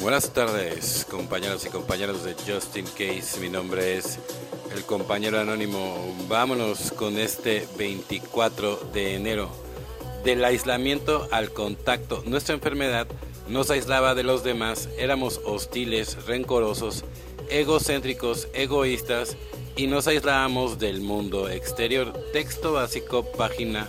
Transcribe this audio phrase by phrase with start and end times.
[0.00, 3.40] Buenas tardes, compañeros y compañeras de Justin Case.
[3.40, 4.20] Mi nombre es
[4.72, 6.14] el compañero anónimo.
[6.28, 9.50] Vámonos con este 24 de enero.
[10.22, 12.22] Del aislamiento al contacto.
[12.26, 13.08] Nuestra enfermedad
[13.48, 14.88] nos aislaba de los demás.
[14.98, 17.04] Éramos hostiles, rencorosos,
[17.50, 19.36] egocéntricos, egoístas
[19.74, 22.12] y nos aislábamos del mundo exterior.
[22.32, 23.88] Texto básico, página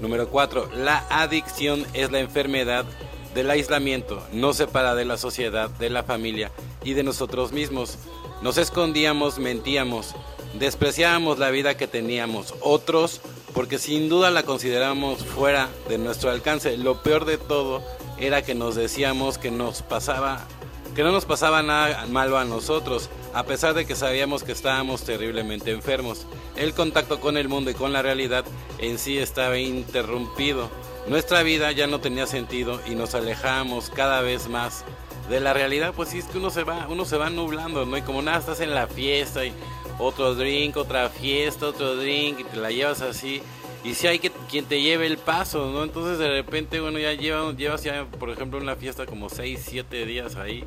[0.00, 0.70] número 4.
[0.76, 2.86] La adicción es la enfermedad
[3.34, 6.50] del aislamiento, nos separa de la sociedad, de la familia
[6.84, 7.98] y de nosotros mismos.
[8.42, 10.14] Nos escondíamos, mentíamos,
[10.58, 13.20] despreciábamos la vida que teníamos, otros
[13.54, 16.76] porque sin duda la consideramos fuera de nuestro alcance.
[16.76, 17.82] Lo peor de todo
[18.18, 20.46] era que nos decíamos que nos pasaba
[20.94, 25.04] que no nos pasaba nada malo a nosotros, a pesar de que sabíamos que estábamos
[25.04, 26.26] terriblemente enfermos.
[26.56, 28.44] El contacto con el mundo y con la realidad
[28.78, 30.68] en sí estaba interrumpido.
[31.06, 34.84] Nuestra vida ya no tenía sentido y nos alejábamos cada vez más
[35.28, 37.96] de la realidad, pues sí es que uno se va, uno se va nublando, ¿no?
[37.96, 39.52] Y como nada, estás en la fiesta y
[39.98, 43.40] otro drink, otra fiesta, otro drink, y te la llevas así.
[43.84, 45.84] Y si hay que, quien te lleve el paso, ¿no?
[45.84, 50.04] Entonces de repente, bueno, ya llevas, llevas ya, por ejemplo, una fiesta como 6, 7
[50.04, 50.64] días ahí.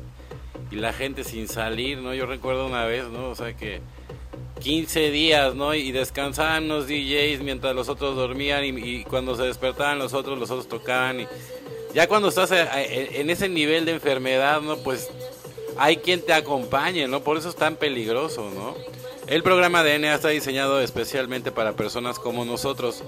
[0.70, 2.14] Y la gente sin salir, ¿no?
[2.14, 3.28] Yo recuerdo una vez, ¿no?
[3.28, 3.80] O sea que
[4.60, 5.74] 15 días, ¿no?
[5.74, 10.50] Y descansaban los DJs mientras los otros dormían y, cuando se despertaban los otros, los
[10.50, 11.20] otros tocaban.
[11.20, 11.26] Y
[11.94, 14.76] ya cuando estás eh, eh, en ese nivel de enfermedad, ¿no?
[14.78, 15.10] Pues
[15.76, 17.20] hay quien te acompañe, ¿no?
[17.22, 18.74] Por eso es tan peligroso, ¿no?
[19.26, 23.02] El programa DNA está diseñado especialmente para personas como nosotros.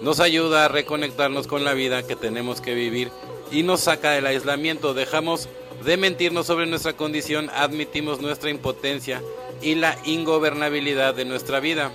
[0.00, 3.10] Nos ayuda a reconectarnos con la vida que tenemos que vivir
[3.50, 4.94] y nos saca del aislamiento.
[4.94, 5.48] Dejamos
[5.84, 9.22] de mentirnos sobre nuestra condición, admitimos nuestra impotencia
[9.62, 11.92] y la ingobernabilidad de nuestra vida.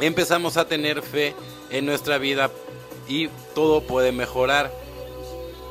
[0.00, 1.34] Empezamos a tener fe
[1.70, 2.50] en nuestra vida
[3.08, 4.72] y todo puede mejorar.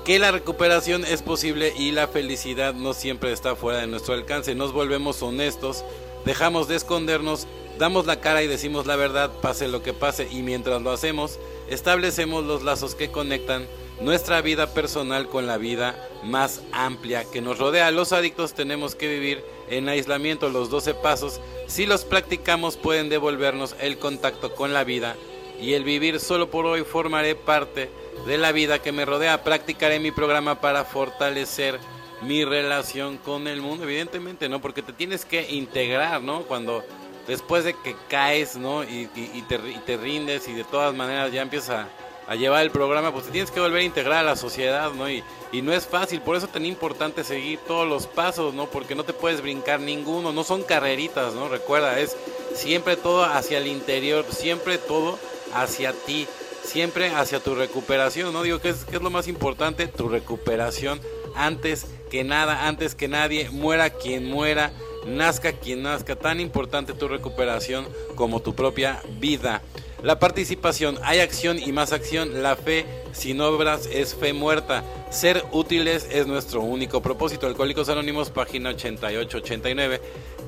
[0.05, 4.53] Que la recuperación es posible y la felicidad no siempre está fuera de nuestro alcance.
[4.53, 5.85] Nos volvemos honestos,
[6.25, 7.47] dejamos de escondernos,
[7.79, 11.39] damos la cara y decimos la verdad, pase lo que pase, y mientras lo hacemos,
[11.69, 13.65] establecemos los lazos que conectan
[14.03, 17.89] nuestra vida personal con la vida más amplia que nos rodea.
[17.91, 21.39] Los adictos tenemos que vivir en aislamiento los 12 pasos.
[21.67, 25.15] Si los practicamos pueden devolvernos el contacto con la vida
[25.61, 27.89] y el vivir solo por hoy formaré parte
[28.25, 29.43] de la vida que me rodea.
[29.43, 31.79] Practicaré mi programa para fortalecer
[32.21, 34.61] mi relación con el mundo, evidentemente, ¿no?
[34.61, 36.43] Porque te tienes que integrar, ¿no?
[36.43, 36.83] Cuando
[37.27, 38.83] después de que caes, ¿no?
[38.83, 39.07] Y,
[39.47, 43.25] te, te rindes y de todas maneras ya empiezas a a llevar el programa, pues
[43.25, 45.09] te tienes que volver a integrar a la sociedad, ¿no?
[45.09, 48.67] Y, y no es fácil, por eso es tan importante seguir todos los pasos, ¿no?
[48.67, 51.49] Porque no te puedes brincar ninguno, no son carreritas, ¿no?
[51.49, 52.15] Recuerda, es
[52.55, 55.19] siempre todo hacia el interior, siempre todo
[55.53, 56.27] hacia ti,
[56.63, 58.43] siempre hacia tu recuperación, ¿no?
[58.43, 61.01] Digo que es, que es lo más importante, tu recuperación
[61.35, 64.71] antes que nada, antes que nadie, muera quien muera,
[65.05, 69.61] nazca quien nazca, tan importante tu recuperación como tu propia vida.
[70.03, 72.43] La participación, hay acción y más acción.
[72.43, 74.83] La fe sin obras es fe muerta.
[75.09, 77.47] Ser útiles es nuestro único propósito.
[77.47, 80.01] Alcohólicos Anónimos, página 88-89.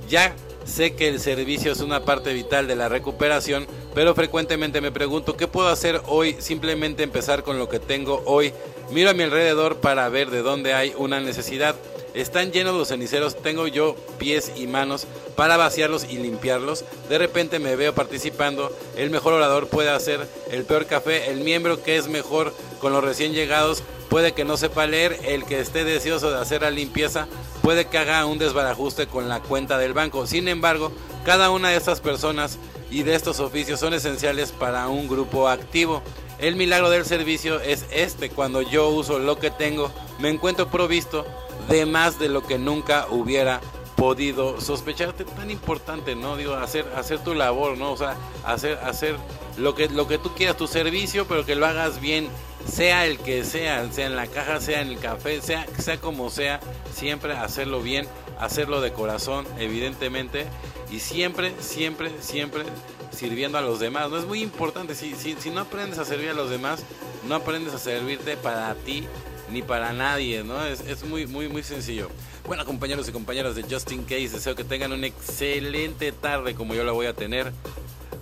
[0.10, 0.36] Ya
[0.66, 5.38] sé que el servicio es una parte vital de la recuperación, pero frecuentemente me pregunto,
[5.38, 6.36] ¿qué puedo hacer hoy?
[6.40, 8.52] Simplemente empezar con lo que tengo hoy.
[8.92, 11.76] Miro a mi alrededor para ver de dónde hay una necesidad.
[12.16, 15.06] Están llenos los ceniceros, tengo yo pies y manos
[15.36, 16.86] para vaciarlos y limpiarlos.
[17.10, 18.72] De repente me veo participando.
[18.96, 21.30] El mejor orador puede hacer el peor café.
[21.30, 25.20] El miembro que es mejor con los recién llegados puede que no sepa leer.
[25.26, 27.28] El que esté deseoso de hacer la limpieza
[27.62, 30.26] puede que haga un desbarajuste con la cuenta del banco.
[30.26, 30.94] Sin embargo,
[31.26, 32.60] cada una de estas personas
[32.90, 36.02] y de estos oficios son esenciales para un grupo activo.
[36.40, 41.26] El milagro del servicio es este, cuando yo uso lo que tengo, me encuentro provisto
[41.70, 43.62] de más de lo que nunca hubiera
[43.96, 49.16] podido sospecharte tan importante no digo hacer hacer tu labor no o sea hacer hacer
[49.58, 52.28] lo que lo que tú quieras tu servicio pero que lo hagas bien
[52.68, 56.30] sea el que sea sea en la caja sea en el café sea sea como
[56.30, 56.60] sea
[56.94, 58.06] siempre hacerlo bien
[58.38, 60.46] hacerlo de corazón evidentemente
[60.92, 62.64] y siempre siempre siempre
[63.12, 66.34] sirviendo a los demás no es muy importante si, si no aprendes a servir a
[66.34, 66.84] los demás
[67.28, 69.08] no aprendes a servirte para ti
[69.52, 70.66] ni para nadie, ¿no?
[70.66, 72.10] Es, es muy, muy, muy sencillo.
[72.46, 76.84] Bueno, compañeros y compañeras de Justin Case, deseo que tengan una excelente tarde como yo
[76.84, 77.52] la voy a tener.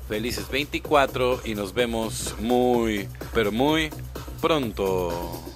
[0.08, 3.90] Felices 24 y nos vemos muy, pero muy
[4.42, 5.53] pronto.